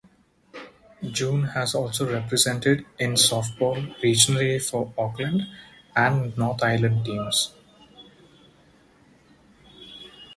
[1.11, 5.43] June has also represented in softball regionally for Auckland
[5.95, 7.53] and North Island teams.